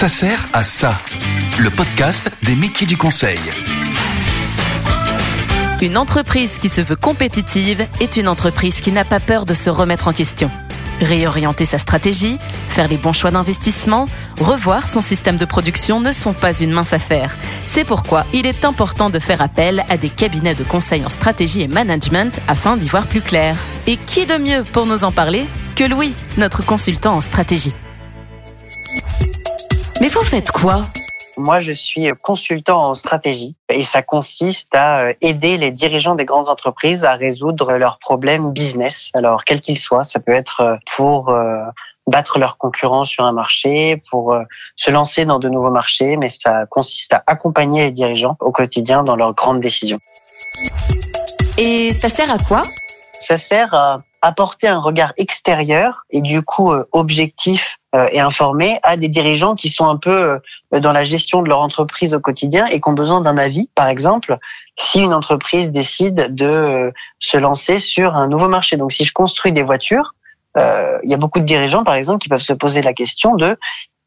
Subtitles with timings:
[0.00, 0.98] Ça sert à ça.
[1.58, 3.38] Le podcast des métiers du conseil.
[5.82, 9.68] Une entreprise qui se veut compétitive est une entreprise qui n'a pas peur de se
[9.68, 10.50] remettre en question.
[11.02, 12.38] Réorienter sa stratégie,
[12.70, 14.06] faire les bons choix d'investissement,
[14.40, 17.36] revoir son système de production ne sont pas une mince affaire.
[17.66, 21.60] C'est pourquoi il est important de faire appel à des cabinets de conseil en stratégie
[21.60, 23.54] et management afin d'y voir plus clair.
[23.86, 25.44] Et qui de mieux pour nous en parler
[25.76, 27.74] que Louis, notre consultant en stratégie?
[30.00, 30.82] Mais vous faites quoi
[31.36, 36.26] moi, je suis consultant en stratégie et ça consiste à euh, aider les dirigeants des
[36.26, 39.10] grandes entreprises à résoudre leurs problèmes business.
[39.14, 41.62] Alors, quels qu'ils soient, ça peut être euh, pour euh,
[42.06, 44.36] battre leurs concurrents sur un marché, pour
[44.74, 49.04] se lancer dans de nouveaux marchés, mais ça consiste à accompagner les dirigeants au quotidien
[49.04, 50.00] dans leurs grandes décisions.
[51.56, 52.62] Et ça sert à quoi?
[53.22, 58.96] Ça sert à apporter un regard extérieur et du coup objectif euh, et informer à
[58.96, 60.38] des dirigeants qui sont un peu
[60.72, 63.68] euh, dans la gestion de leur entreprise au quotidien et qui ont besoin d'un avis.
[63.74, 64.38] Par exemple,
[64.78, 68.76] si une entreprise décide de euh, se lancer sur un nouveau marché.
[68.76, 70.14] Donc, si je construis des voitures,
[70.56, 73.56] il y a beaucoup de dirigeants, par exemple, qui peuvent se poser la question de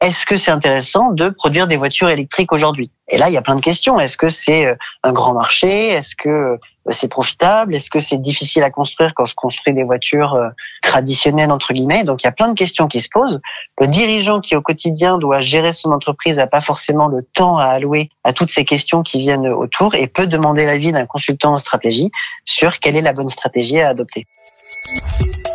[0.00, 2.90] est-ce que c'est intéressant de produire des voitures électriques aujourd'hui?
[3.08, 4.00] Et là, il y a plein de questions.
[4.00, 5.88] Est-ce que c'est euh, un grand marché?
[5.88, 6.56] Est-ce que euh,
[6.90, 7.74] c'est profitable?
[7.74, 10.48] Est-ce que c'est difficile à construire quand on se construit des voitures euh,
[10.82, 12.04] traditionnelles entre guillemets?
[12.04, 13.40] Donc il y a plein de questions qui se posent.
[13.78, 17.64] Le dirigeant qui au quotidien doit gérer son entreprise n'a pas forcément le temps à
[17.64, 21.58] allouer à toutes ces questions qui viennent autour et peut demander l'avis d'un consultant en
[21.58, 22.10] stratégie
[22.46, 24.26] sur quelle est la bonne stratégie à adopter.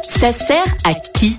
[0.03, 1.35] Ça sert à qui?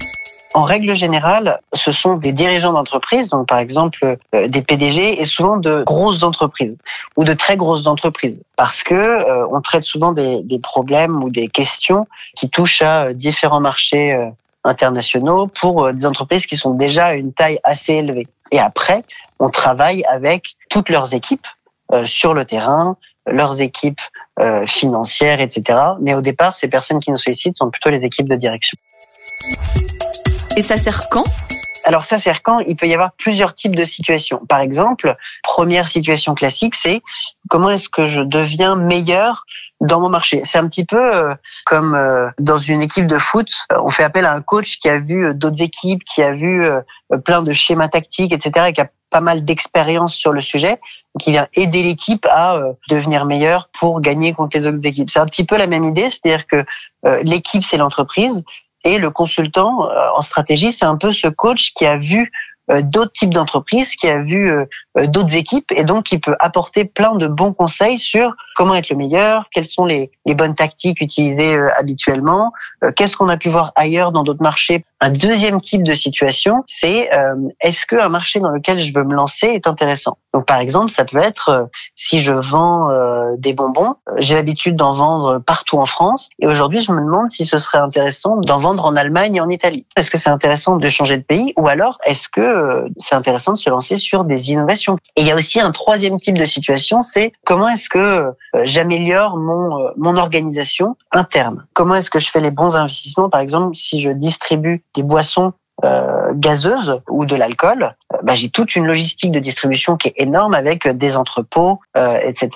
[0.55, 5.25] En règle générale, ce sont des dirigeants d'entreprise, donc par exemple euh, des PDG, et
[5.25, 6.77] souvent de grosses entreprises
[7.16, 11.30] ou de très grosses entreprises, parce que euh, on traite souvent des, des, problèmes ou
[11.30, 14.16] des questions qui touchent à euh, différents marchés
[14.64, 18.27] internationaux pour des entreprises qui sont déjà à une taille assez élevée.
[18.50, 19.05] Et après,
[19.38, 21.47] on travaille avec toutes leurs équipes
[22.04, 22.97] sur le terrain,
[23.28, 24.00] leurs équipes
[24.66, 25.78] financières, etc.
[26.00, 28.76] Mais au départ, ces personnes qui nous sollicitent sont plutôt les équipes de direction.
[30.56, 31.25] Et ça sert quand?
[31.84, 32.61] Alors ça sert quand?
[32.61, 34.41] Il peut y avoir plusieurs types de situations.
[34.49, 37.03] Par exemple, première situation classique, c'est
[37.50, 39.44] comment est-ce que je deviens meilleur
[39.83, 40.41] dans mon marché?
[40.44, 41.34] C'est un petit peu euh,
[41.67, 44.99] comme euh, dans une équipe de foot, on fait appel à un coach qui a
[44.99, 46.67] vu euh, d'autres équipes, qui a vu
[47.27, 50.81] plein de schémas tactiques, etc., et qui a pas mal d'expérience sur le sujet,
[51.21, 55.11] qui vient aider l'équipe à devenir meilleure pour gagner contre les autres équipes.
[55.11, 56.65] C'est un petit peu la même idée, c'est-à-dire que
[57.23, 58.43] l'équipe, c'est l'entreprise,
[58.86, 62.30] et le consultant euh, en stratégie, c'est un peu ce coach qui a vu
[62.70, 64.64] euh, d'autres types d'entreprises, qui a vu euh,
[65.08, 68.96] d'autres équipes et donc qui peut apporter plein de bons conseils sur comment être le
[68.96, 72.52] meilleur, quelles sont les, les bonnes tactiques utilisées habituellement,
[72.96, 74.84] qu'est-ce qu'on a pu voir ailleurs dans d'autres marchés.
[75.00, 77.10] Un deuxième type de situation, c'est
[77.60, 80.18] est-ce qu'un marché dans lequel je veux me lancer est intéressant?
[80.36, 81.64] Donc par exemple, ça peut être euh,
[81.94, 86.46] si je vends euh, des bonbons, euh, j'ai l'habitude d'en vendre partout en France et
[86.46, 89.86] aujourd'hui je me demande si ce serait intéressant d'en vendre en Allemagne et en Italie.
[89.96, 93.58] Est-ce que c'est intéressant de changer de pays ou alors est-ce que c'est intéressant de
[93.58, 94.98] se lancer sur des innovations?
[95.16, 98.26] Et il y a aussi un troisième type de situation, c'est comment est-ce que
[98.64, 101.64] j'améliore mon mon organisation interne?
[101.72, 103.30] Comment est-ce que je fais les bons investissements?
[103.30, 105.52] Par exemple si je distribue des boissons
[105.84, 106.32] euh,
[107.10, 110.88] ou de l'alcool, euh, bah, j'ai toute une logistique de distribution qui est énorme avec
[110.88, 112.50] des entrepôts, euh, etc.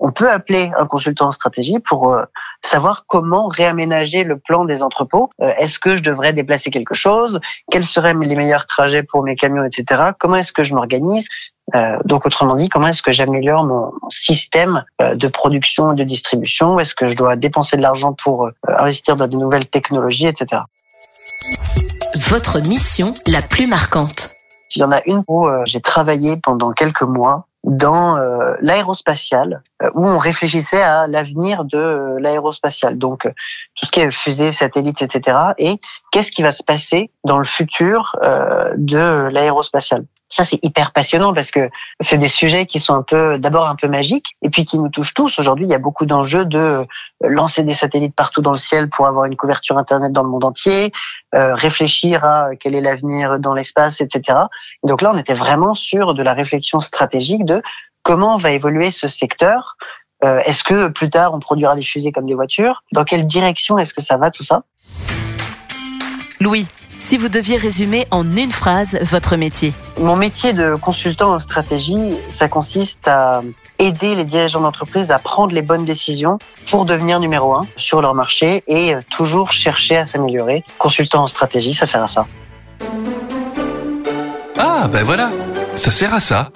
[0.00, 2.16] On peut appeler un consultant en stratégie pour
[2.64, 5.30] savoir comment réaménager le plan des entrepôts.
[5.38, 7.40] est-ce que je devrais déplacer quelque chose?
[7.70, 10.12] Quels seraient les meilleurs trajets pour mes camions, etc.
[10.18, 11.26] Comment est-ce que je m'organise?
[12.04, 16.78] Donc, autrement dit, comment est-ce que j'améliore mon système de production et de distribution?
[16.78, 20.62] Est-ce que je dois dépenser de l'argent pour investir dans de nouvelles technologies, etc
[22.32, 24.32] votre mission la plus marquante
[24.74, 29.62] Il y en a une où euh, j'ai travaillé pendant quelques mois dans euh, l'aérospatial,
[29.82, 32.96] euh, où on réfléchissait à l'avenir de l'aérospatial.
[32.96, 33.30] Donc,
[33.74, 35.36] tout ce qui est fusée, satellite, etc.
[35.58, 35.78] Et
[36.10, 41.50] qu'est-ce qui va se passer dans le futur de l'aérospatial ça, c'est hyper passionnant parce
[41.50, 41.68] que
[42.00, 44.88] c'est des sujets qui sont un peu, d'abord un peu magiques et puis qui nous
[44.88, 45.38] touchent tous.
[45.38, 46.86] Aujourd'hui, il y a beaucoup d'enjeux de
[47.20, 50.44] lancer des satellites partout dans le ciel pour avoir une couverture Internet dans le monde
[50.44, 50.90] entier,
[51.34, 54.38] euh, réfléchir à quel est l'avenir dans l'espace, etc.
[54.82, 57.62] donc là, on était vraiment sur de la réflexion stratégique de
[58.02, 59.76] comment va évoluer ce secteur.
[60.24, 62.82] Euh, est-ce que plus tard, on produira des fusées comme des voitures?
[62.92, 64.62] Dans quelle direction est-ce que ça va tout ça?
[66.40, 71.38] Louis, si vous deviez résumer en une phrase votre métier Mon métier de consultant en
[71.38, 73.42] stratégie, ça consiste à
[73.78, 76.38] aider les dirigeants d'entreprise à prendre les bonnes décisions
[76.70, 80.64] pour devenir numéro un sur leur marché et toujours chercher à s'améliorer.
[80.78, 82.26] Consultant en stratégie, ça sert à ça.
[84.58, 85.30] Ah, ben voilà
[85.74, 86.48] Ça sert à ça